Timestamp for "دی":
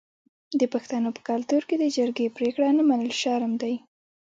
3.61-3.75